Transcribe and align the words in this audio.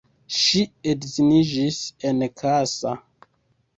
Ŝi 0.35 0.61
edziniĝis 0.93 1.79
en 2.13 2.25
Kassa. 2.43 2.95